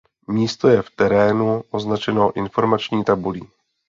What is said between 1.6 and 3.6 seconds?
označeno informační tabulí.